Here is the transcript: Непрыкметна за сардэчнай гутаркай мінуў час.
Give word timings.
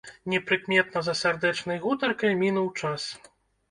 Непрыкметна 0.31 1.05
за 1.09 1.15
сардэчнай 1.21 1.83
гутаркай 1.87 2.37
мінуў 2.45 2.77
час. 2.83 3.11